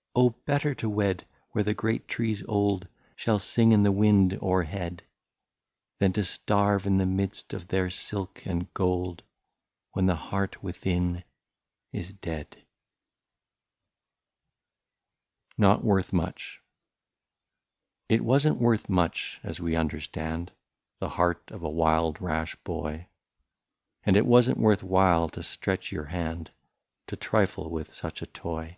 [0.14, 0.28] "Oh!
[0.44, 2.86] better to wed where the great trees old
[3.16, 5.04] Shall sing in the wind o'er head,
[6.00, 9.22] Than to starve in the midst of their silk and gold
[9.92, 11.24] When the heart within
[11.94, 12.64] is dead/' 74
[15.56, 16.60] NOT WORTH much
[18.10, 20.52] It was n't worth much as we understand,—
[21.00, 23.08] The heart of a wild rash boy;
[24.04, 26.50] And it was n't worth while to stretch your hand,
[27.06, 28.76] To trifle with such a toy.